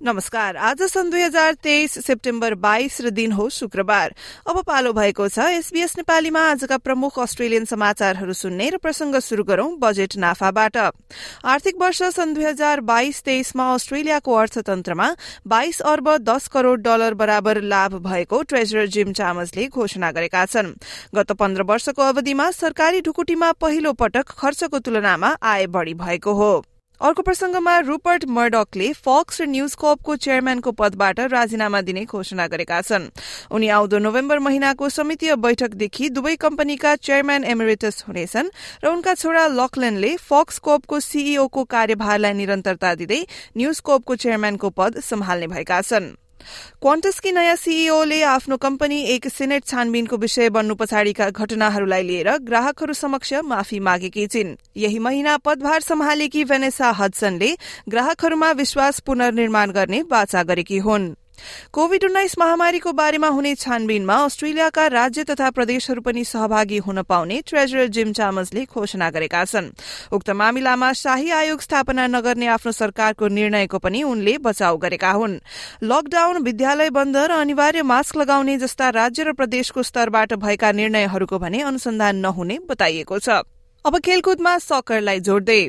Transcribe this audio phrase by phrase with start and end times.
[0.00, 4.14] नमस्कार। आज सन् दुई हजार तेइस सेप्टेम्बर बाइस र दिन हो शुक्रबार।
[4.48, 9.68] अब पालो भएको छ। एसबीएस नेपालीमा आजका प्रमुख अस्ट्रेलियन समाचारहरू सुन्ने र प्रसंग शुरू गरौं
[9.76, 10.76] बजेट नाफाबाट।
[11.44, 15.08] आर्थिक वर्ष सन् दुई हजार बाइस तेइसमा अस्ट्रेलियाको अर्थतन्त्रमा
[15.46, 20.74] बाइस अर्ब दस करोड़ डलर बराबर लाभ भएको ट्रेजरर जिम चामसले घोषणा गरेका छन्।
[21.14, 26.52] गत पन्ध्र वर्षको अवधिमा सरकारी ढुकुटीमा पहिलो पटक खर्चको तुलनामा आय बढ़ी भएको हो।
[27.00, 33.08] अर्को प्रसंगमा रूपर्ट मर्डकले फक्स र न्यूज कोपको चेयरम्यानको पदबाट राजीनामा दिने घोषणा गरेका छन्।
[33.48, 38.52] उनी आउँदो नोभेम्बर महिनाको समितीय बैठकदेखि दुवै कम्पनीका चेयरम्यान एमिरेटस हुनेछन्
[38.84, 43.24] र उनका छोरा लकलेनले फक्स कोपको सीईओको कार्यभारलाई निरन्तरता दिँदै
[43.56, 46.19] न्यूज कोपको चेयरम्यानको पद सम्हाल्ने भएका छन्।
[46.82, 53.32] क्वान्टसकी नयाँ सीईओले आफ्नो कम्पनी एक सिनेट छानबिनको विषय बन्नु पछाडिका घटनाहरूलाई लिएर ग्राहकहरू समक्ष
[53.44, 57.56] माफी मागेकी छिन्। यही महिना पदभार सम्हालेकी भेनेसा हडसनले
[57.88, 61.14] ग्राहकहरूमा विश्वास पुनर्निर्माण गर्ने बाचा गरेकी हुन्।
[61.72, 67.86] कोविड उन्नाइस महामारीको बारेमा हुने छानबिनमा अस्ट्रेलियाका राज्य तथा प्रदेशहरू पनि सहभागी हुन पाउने ट्रेजरर
[67.86, 69.70] जिम चामसले घोषणा गरेका छन्।
[70.12, 75.38] उक्त मामिलामा शाही आयोग स्थापना नगर्ने आफ्नो सरकारको निर्णयको पनि उनले बचाउ गरेका हुन्।
[75.82, 81.60] लकडाउन विद्यालय बन्द र अनिवार्य मास्क लगाउने जस्ता राज्य र प्रदेशको स्तरबाट भएका निर्णयहरूको भने
[81.62, 83.42] अनुसन्धान नहुने बताइएको छ।
[83.84, 85.60] अब खेलकुदमा सकरलाई जोड्दै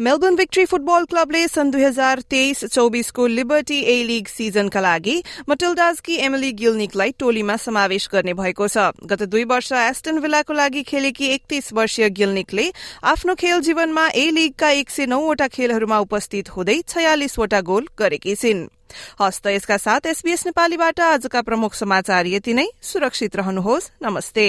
[0.00, 5.16] मेलबर्न भिक्ट्री फुटबल क्लबले सन् दुई हजार तेइस चौबिसको लिबर्टी ए लीग सिजनका लागि
[5.48, 11.28] मटल्डाजकी एमिली गिल्निकलाई टोलीमा समावेश गर्ने भएको छ। गत दुई वर्ष एस्टन विलाको लागि खेलेकी
[11.28, 12.66] एकतीस वर्षीय गिल्निकले
[13.04, 18.66] आफ्नो खेल जीवनमा ए लीगका एक सय नौवटा खेलहरूमा उपस्थित हुँदै छयालिसवटा गोल गरेकी छिन्।
[19.20, 24.48] हस्त यसका साथ एसबीएस नेपालीबाट आजका प्रमुख समाचार यति नै। सुरक्षित रहनुहोस्। नमस्ते।